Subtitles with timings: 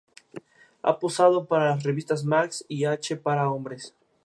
[0.81, 3.93] Ha posado para las revistas Max y H para hombres.